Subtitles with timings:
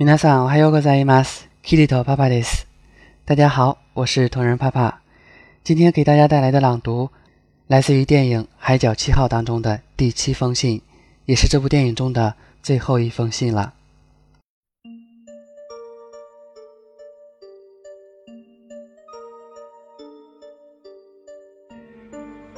[0.00, 1.48] 皆さんおはようございます。
[1.62, 2.66] キリトパパです。
[3.24, 5.00] 大家好，我是同人爸爸。
[5.64, 7.10] 今天给大家带来的朗读，
[7.66, 10.82] 来自于电影《海角七号》当中的第七封信，
[11.24, 13.72] 也是这部电影中的最后一封信了。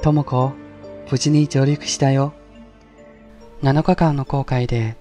[0.01, 0.53] とも子、
[1.11, 2.33] 無事に上陸したよ。
[3.63, 4.95] 7日間の航海で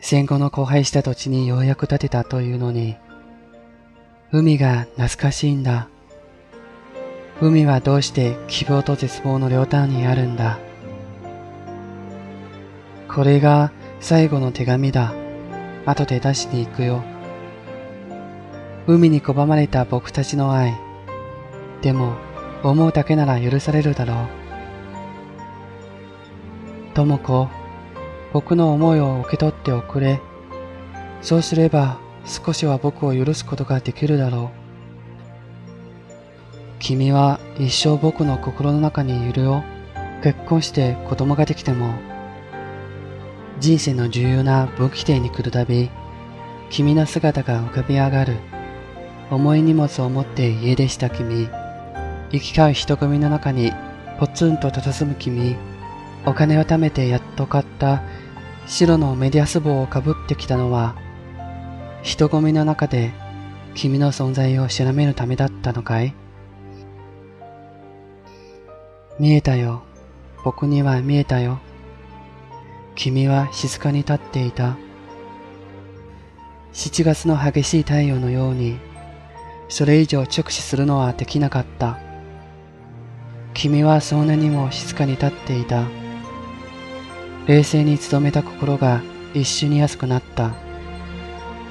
[0.00, 2.96] 戦後の荒廃した土地にようやく建てたというのに、
[4.30, 5.88] 海が懐かしいんだ。
[7.40, 10.58] 海はどうして希望と絶望の両端にあるんだ。
[13.08, 15.14] これが最後の手紙だ。
[15.86, 17.02] 後で出しに行くよ。
[18.86, 20.74] 海に拒まれた僕たちの愛。
[21.82, 22.16] でも、
[22.62, 24.26] 思うだけなら許されるだろう。
[26.94, 27.48] 智子、
[28.32, 30.20] 僕の思いを受け取っておくれ。
[31.22, 34.58] そうすれば少しは僕を許すことができるだろう。
[36.78, 39.64] 君は一生僕の心の中にいるよ。
[40.22, 41.94] 結婚して子供ができても、
[43.60, 45.90] 人生の重要な分岐点に来るたび、
[46.70, 48.36] 君の姿が浮かび上がる。
[49.30, 51.48] 重い荷物を持って家出した君、
[52.30, 53.72] 行き交う人混みの中に
[54.18, 55.56] ポツンと佇む君、
[56.26, 58.02] お金を貯めてやっと買った
[58.68, 60.94] 白のメディアス帽をかぶってきたのは、
[62.02, 63.12] 人混みの中で
[63.74, 66.14] 君の存在を知らめるためだったのかい？
[69.18, 69.82] 見えたよ。
[70.44, 71.60] 僕には見えたよ。
[72.94, 74.76] 君は静かに立っていた。
[76.74, 78.78] 7月の激しい太陽のように、
[79.70, 81.98] それ以上直視するのはできなかった。
[83.54, 85.84] 君はそんなにも静かに立っていた。
[87.48, 89.00] 冷静に努めた心が
[89.32, 90.52] 一瞬に安くなった。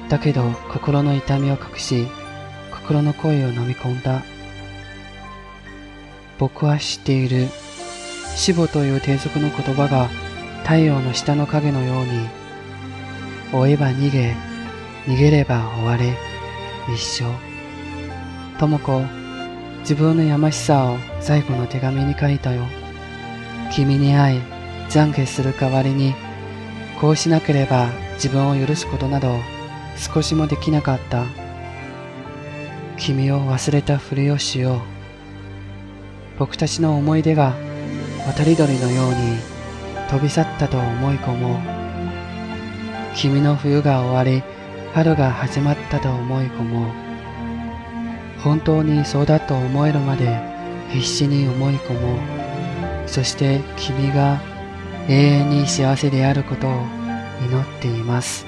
[0.08, 2.08] だけど心の痛みを隠し、
[2.72, 4.22] 心の声を飲み込んだ。
[6.36, 7.46] 僕は知っている。
[8.34, 10.08] 死母という低俗の言葉が
[10.62, 12.28] 太陽の下の影のように、
[13.52, 14.34] 追えば逃げ、
[15.06, 16.16] 逃げれば追われ、
[16.92, 17.24] 一生。
[18.58, 19.02] 智子、
[19.80, 22.64] 自分のやましさを最後の手紙に書いたよ。
[23.72, 24.57] 君に会い、
[24.88, 26.14] 懺悔する代わりに、
[27.00, 29.38] こうしなければ自分を許すことなど
[29.96, 31.24] 少しもできなかった。
[32.96, 34.80] 君を忘れたふりをしよう。
[36.38, 37.54] 僕たちの思い出が
[38.26, 39.38] 渡り鳥のように
[40.08, 41.58] 飛び去ったと思い込もう。
[43.14, 44.42] 君の冬が終わり、
[44.94, 46.92] 春が始まったと思い込もう。
[48.42, 50.40] 本当にそうだと思えるまで
[50.90, 52.18] 必死に思い込もう。
[53.08, 54.40] そして君が
[55.07, 56.71] 永遠に幸せであることを
[57.41, 58.45] 祈っています。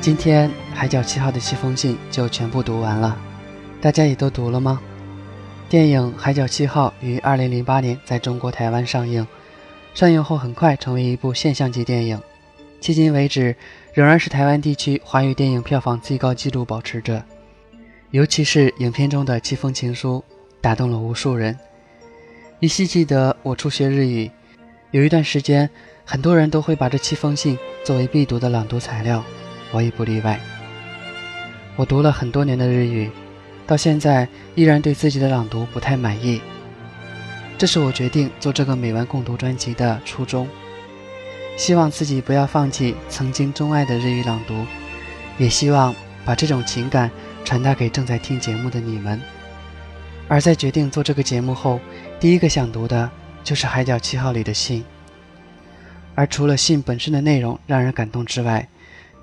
[0.00, 3.16] 今天海角七号的七封信就全部读完了，
[3.80, 4.80] 大家也都读了吗？
[5.68, 9.26] 电影《海角七号》于2008年在中国台湾上映，
[9.94, 12.18] 上映后很快成为一部现象级电影，
[12.80, 13.54] 迄今为止
[13.92, 17.22] 仍然是台湾地区华语电影票房最高纪录保持者。
[18.10, 20.24] 尤其是影片中的七封情书，
[20.60, 21.56] 打动了无数人。
[22.61, 24.31] 依稀记得我初学日语，
[24.91, 25.69] 有一段时间，
[26.05, 29.21] 很多人都会把这七封信作为必读的朗读材料，
[29.73, 30.39] 我也不例外。
[31.75, 33.11] 我读了很多年的日语，
[33.67, 36.39] 到现在依然对自己的朗读不太满意。
[37.57, 40.47] 这是我决定做这个美文共读专辑的初衷，
[41.57, 44.65] 希望自己不要放弃曾经钟爱的日语朗读，
[45.37, 45.93] 也希望
[46.23, 47.11] 把这种情感
[47.43, 49.21] 传达给正在听节目的你们。
[50.27, 51.79] 而在决定做这个节目后，
[52.19, 53.09] 第一个想读的
[53.43, 54.83] 就是《海角七号》里的信。
[56.15, 58.67] 而除了信本身的内容让人感动之外，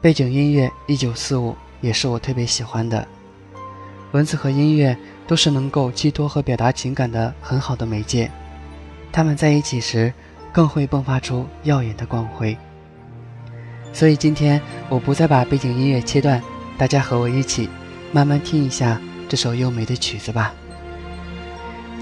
[0.00, 3.06] 背景音乐《一九四五》也是我特别喜欢的。
[4.12, 4.96] 文字和音乐
[5.26, 8.30] 都是能够寄托和表达情感的很好的媒介，
[9.10, 10.12] 它们在一起时
[10.52, 12.56] 更会迸发出耀眼的光辉。
[13.92, 16.42] 所以今天我不再把背景音乐切断，
[16.76, 17.68] 大家和我一起
[18.12, 20.54] 慢慢听一下这首优美的曲子吧。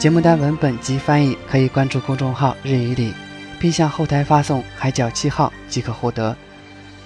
[0.00, 3.12] 节目单文本及翻译可以关注公众号“日语里”，
[3.60, 6.34] 并向后台发送“海角七号”即可获得。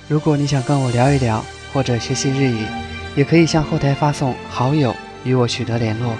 [0.06, 2.64] 如果你想跟我聊一聊或者学习日语，
[3.16, 4.94] 也可以向后台发送“好友”
[5.24, 6.14] 与我取得联络。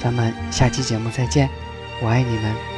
[0.00, 1.48] 咱们下期节目再见，
[2.02, 2.75] 我爱你们。